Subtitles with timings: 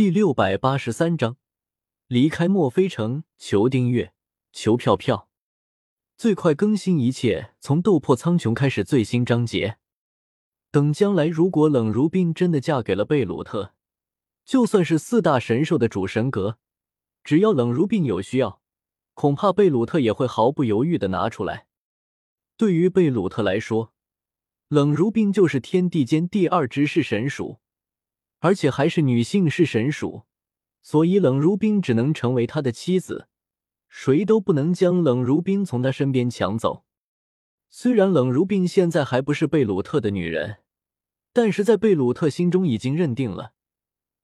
[0.00, 1.36] 第六百八十三章，
[2.06, 4.14] 离开墨菲城，求订阅，
[4.50, 5.28] 求票票，
[6.16, 9.76] 最快更新一切从斗破苍穹开始最新章节。
[10.70, 13.74] 等将来如果冷如冰真的嫁给了贝鲁特，
[14.46, 16.56] 就算是四大神兽的主神格，
[17.22, 18.62] 只要冷如冰有需要，
[19.12, 21.66] 恐怕贝鲁特也会毫不犹豫的拿出来。
[22.56, 23.92] 对于贝鲁特来说，
[24.68, 27.59] 冷如冰就是天地间第二只是神属。
[28.40, 30.24] 而且还是女性是神属，
[30.82, 33.28] 所以冷如冰只能成为他的妻子，
[33.88, 36.84] 谁都不能将冷如冰从他身边抢走。
[37.68, 40.58] 虽然冷如冰现在还不是贝鲁特的女人，
[41.32, 43.52] 但是在贝鲁特心中已经认定了，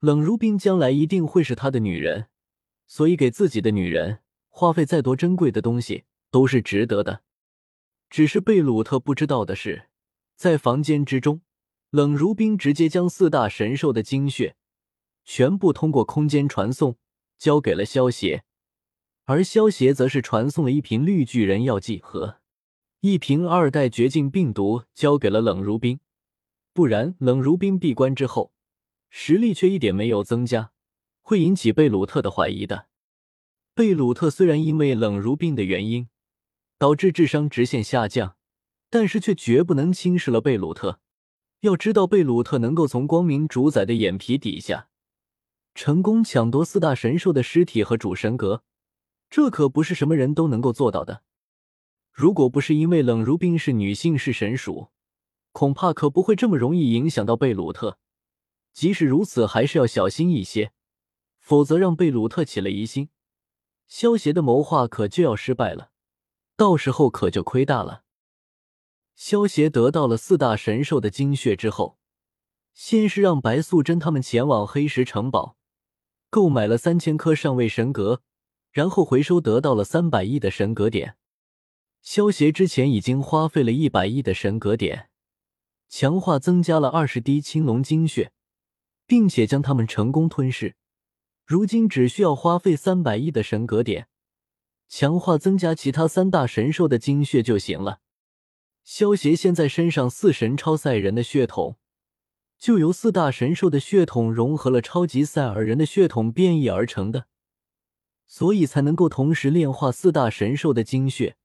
[0.00, 2.28] 冷如冰将来一定会是他的女人，
[2.86, 7.22] 所以给自己的女人花费再多珍贵的东西都是值得的。
[8.08, 9.88] 只是贝鲁特不知道的是，
[10.36, 11.40] 在房间之中。
[11.94, 14.56] 冷如冰直接将四大神兽的精血
[15.24, 16.96] 全部通过空间传送
[17.38, 18.42] 交给了萧邪，
[19.26, 22.40] 而萧邪则是传送了一瓶绿巨人药剂和
[22.98, 26.00] 一瓶二代绝境病毒交给了冷如冰。
[26.72, 28.52] 不然，冷如冰闭关之后
[29.08, 30.72] 实力却一点没有增加，
[31.22, 32.88] 会引起贝鲁特的怀疑的。
[33.72, 36.08] 贝鲁特虽然因为冷如冰的原因
[36.76, 38.36] 导致智商直线下降，
[38.90, 40.98] 但是却绝不能轻视了贝鲁特。
[41.64, 44.88] 要知道，贝鲁特能够从光明主宰的眼皮底下
[45.74, 48.62] 成功抢夺四大神兽的尸体和主神格，
[49.30, 51.22] 这可不是什么人都能够做到的。
[52.12, 54.90] 如果不是因为冷如冰是女性是神属，
[55.52, 57.98] 恐怕可不会这么容易影响到贝鲁特。
[58.74, 60.72] 即使如此，还是要小心一些，
[61.40, 63.08] 否则让贝鲁特起了疑心，
[63.88, 65.92] 萧邪的谋划可就要失败了，
[66.58, 68.03] 到时候可就亏大了。
[69.14, 71.98] 萧协得到了四大神兽的精血之后，
[72.72, 75.56] 先是让白素贞他们前往黑石城堡，
[76.30, 78.22] 购买了三千颗上位神格，
[78.72, 81.16] 然后回收得到了三百亿的神格点。
[82.02, 85.08] 萧协之前已经花费了一百亿的神格点，
[85.88, 88.32] 强化增加了二十滴青龙精血，
[89.06, 90.74] 并且将它们成功吞噬。
[91.46, 94.08] 如今只需要花费三百亿的神格点，
[94.88, 98.00] 强化增加其他三大神兽的精血就行了。
[98.84, 101.78] 萧协现在身上四神超赛人的血统，
[102.58, 107.26] 就由四大神兽的血统融合了超级赛尔人的血统变异而成的，
[108.26, 111.36] 所以才能够同时炼化四大神兽的精血。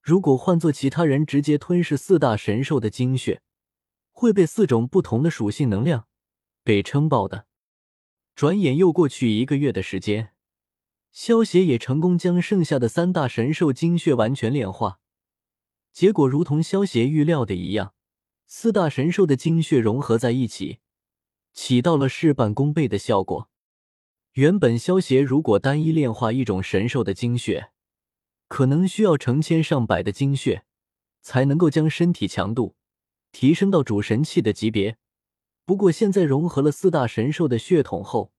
[0.00, 3.42] 如果换做其他人直接吞噬四大神兽的精血，
[4.12, 6.06] 会被四种不同的属性能量
[6.64, 7.46] 给撑爆的。
[8.36, 10.32] 转眼又过去一个月的时间，
[11.10, 15.00] 萧协也成功将剩下的三大神兽精血完全炼化。
[15.94, 17.94] 结果如同萧协预料的一样，
[18.46, 20.80] 四大神兽的精血融合在一起，
[21.52, 23.48] 起到了事半功倍的效果。
[24.32, 27.70] 原本萧协如果单一炼化一种神兽的精血，
[28.48, 30.64] 可能需要成千上百的精血
[31.22, 32.74] 才能够将身体强度
[33.30, 34.98] 提升到主神器的级别。
[35.64, 38.32] 不过现在融合了四大神兽的血统后，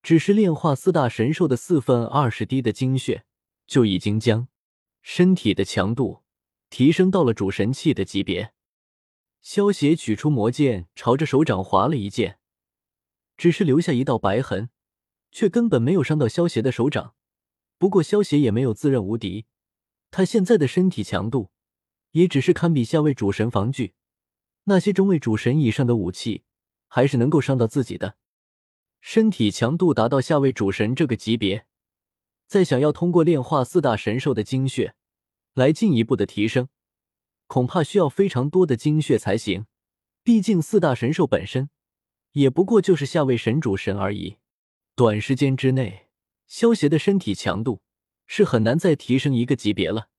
[0.00, 3.24] 只是炼化四大神兽的四分二十滴的精血，
[3.66, 4.46] 就已经将
[5.02, 6.22] 身体的强度。
[6.70, 8.52] 提升到了主神器的级别，
[9.40, 12.38] 萧协取出魔剑，朝着手掌划了一剑，
[13.36, 14.70] 只是留下一道白痕，
[15.30, 17.14] 却根本没有伤到萧协的手掌。
[17.78, 19.46] 不过萧协也没有自认无敌，
[20.10, 21.50] 他现在的身体强度
[22.10, 23.94] 也只是堪比下位主神防具，
[24.64, 26.42] 那些中位主神以上的武器
[26.88, 28.16] 还是能够伤到自己的。
[29.00, 31.66] 身体强度达到下位主神这个级别，
[32.46, 34.96] 再想要通过炼化四大神兽的精血。
[35.58, 36.68] 来进一步的提升，
[37.48, 39.66] 恐怕需要非常多的精血才行。
[40.22, 41.68] 毕竟四大神兽本身
[42.32, 44.36] 也不过就是下位神主神而已。
[44.94, 46.08] 短时间之内，
[46.46, 47.82] 萧协的身体强度
[48.26, 50.10] 是很难再提升一个级别了。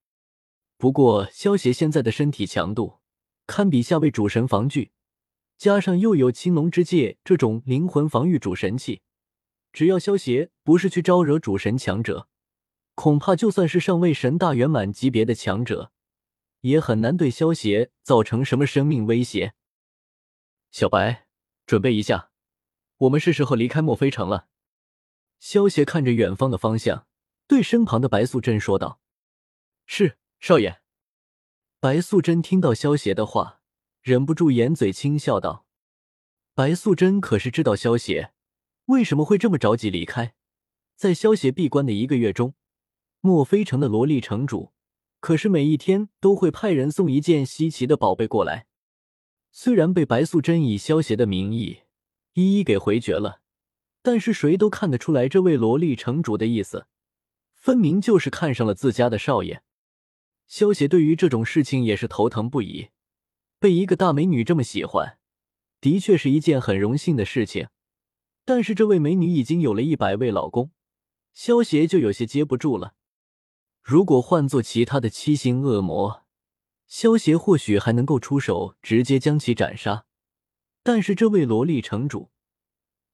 [0.77, 2.99] 不过，萧协现在的身体强度
[3.47, 4.91] 堪比下位主神防具，
[5.57, 9.01] 加上又有青龙之戒这种灵魂防御主神器，
[9.71, 12.27] 只要萧协不是去招惹主神强者。
[12.99, 15.93] 恐怕就算是上位神大圆满级别的强者，
[16.59, 19.53] 也很难对萧协造成什么生命威胁。
[20.69, 21.25] 小白，
[21.65, 22.31] 准备一下，
[22.97, 24.49] 我们是时候离开墨菲城了。
[25.39, 27.07] 萧协看着远方的方向，
[27.47, 28.99] 对身旁的白素贞说道
[29.87, 30.81] ：“是，少爷。”
[31.79, 33.61] 白素贞听到萧协的话，
[34.01, 35.65] 忍不住掩嘴轻笑道
[36.53, 38.33] ：“白素贞可是知道萧协
[38.87, 40.35] 为什么会这么着急离开，
[40.97, 42.55] 在萧协闭关的一个月中。”
[43.21, 44.71] 墨菲城的萝莉城主，
[45.19, 48.67] 可是每一天都会派人送一件稀奇的宝贝过来。
[49.51, 51.79] 虽然被白素贞以萧邪的名义
[52.33, 53.41] 一一给回绝了，
[54.01, 56.87] 但是谁都看得出来，这位萝莉城主的意思，
[57.55, 59.63] 分明就是看上了自家的少爷。
[60.47, 62.89] 萧邪对于这种事情也是头疼不已，
[63.59, 65.17] 被一个大美女这么喜欢，
[65.81, 67.67] 的确是一件很荣幸的事情。
[68.45, 70.71] 但是这位美女已经有了一百位老公，
[71.33, 72.95] 萧邪就有些接不住了。
[73.81, 76.25] 如果换做其他的七星恶魔，
[76.87, 80.05] 萧协或许还能够出手直接将其斩杀。
[80.83, 82.31] 但是这位萝莉城主，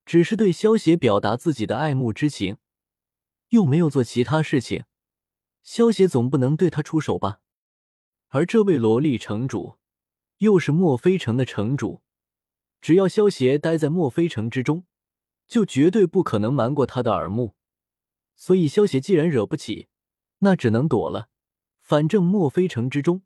[0.05, 2.57] 只是对萧协表达自己的爱慕之情，
[3.49, 4.85] 又没有做其他事情。
[5.63, 7.39] 萧协总不能对他出手吧？
[8.27, 9.77] 而这位萝莉城主，
[10.37, 12.01] 又是墨菲城的城主，
[12.81, 14.85] 只要萧协待在墨菲城之中，
[15.47, 17.55] 就绝对不可能瞒过他的耳目。
[18.35, 19.87] 所以萧协既然惹不起，
[20.39, 21.29] 那只能躲了。
[21.81, 23.21] 反正墨菲城之中，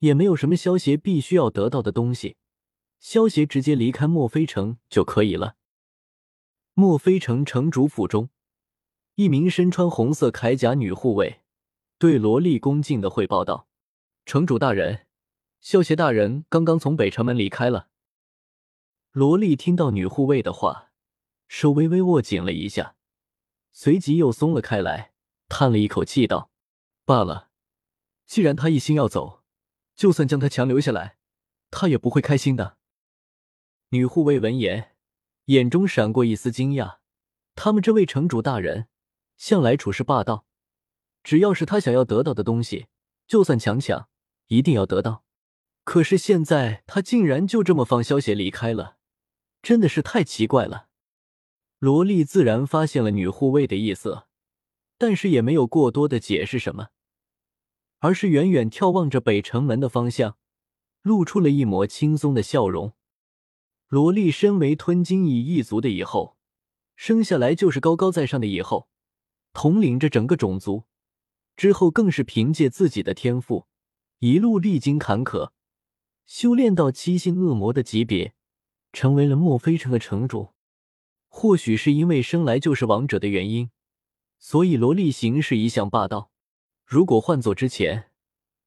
[0.00, 2.36] 也没有什么萧协必须要得到的东西，
[2.98, 5.56] 萧协直接离开墨菲城就可以了。
[6.74, 8.30] 墨菲城城主府中，
[9.14, 11.40] 一名身穿红色铠甲女护卫。
[11.98, 13.66] 对萝莉恭敬的汇报道
[14.24, 15.06] ：“城主大人，
[15.60, 17.88] 萧协大人刚刚从北城门离开了。”
[19.10, 20.92] 萝莉听到女护卫的话，
[21.48, 22.94] 手微微握紧了一下，
[23.72, 25.12] 随即又松了开来，
[25.48, 26.50] 叹了一口气道
[27.04, 27.50] ：“罢了，
[28.26, 29.42] 既然他一心要走，
[29.94, 31.16] 就算将他强留下来，
[31.70, 32.76] 他也不会开心的。”
[33.90, 34.94] 女护卫闻言，
[35.46, 36.98] 眼中闪过一丝惊讶，
[37.54, 38.88] 他们这位城主大人
[39.36, 40.44] 向来处事霸道。
[41.24, 42.86] 只要是他想要得到的东西，
[43.26, 44.08] 就算强抢，
[44.46, 45.24] 一定要得到。
[45.84, 48.98] 可是现在他竟然就这么放萧协离开了，
[49.62, 50.88] 真的是太奇怪了。
[51.78, 54.24] 萝莉自然发现了女护卫的意思，
[54.98, 56.88] 但是也没有过多的解释什么，
[58.00, 60.36] 而是远远眺望着北城门的方向，
[61.02, 62.92] 露出了一抹轻松的笑容。
[63.86, 66.36] 萝莉身为吞金蚁一族的蚁后，
[66.96, 68.88] 生下来就是高高在上的蚁后，
[69.54, 70.84] 统领着整个种族。
[71.56, 73.66] 之后更是凭借自己的天赋，
[74.18, 75.50] 一路历经坎坷，
[76.26, 78.34] 修炼到七星恶魔的级别，
[78.92, 80.54] 成为了墨菲城的城主。
[81.26, 83.70] 或许是因为生来就是王者的原因，
[84.38, 86.30] 所以萝莉行事一向霸道。
[86.84, 88.10] 如果换做之前，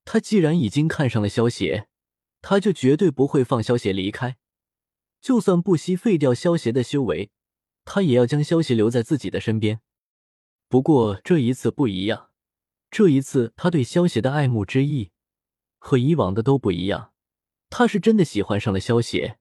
[0.05, 1.87] 他既然已经看上了萧邪，
[2.41, 4.37] 他就绝对不会放萧邪离开。
[5.21, 7.31] 就算不惜废掉萧邪的修为，
[7.85, 9.81] 他也要将萧邪留在自己的身边。
[10.67, 12.29] 不过这一次不一样。
[12.89, 15.11] 这一次，他对萧邪的爱慕之意
[15.77, 17.13] 和以往的都不一样。
[17.69, 19.37] 他是真的喜欢上了萧邪。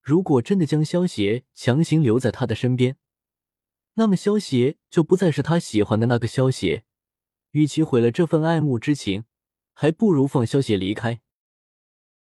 [0.00, 2.96] 如果真的将萧邪强行留在他的身边，
[3.94, 6.84] 那么萧邪就不再是他喜欢的那个萧邪。
[7.52, 9.24] 与其毁了这份爱慕之情，
[9.72, 11.20] 还不如放萧邪离开。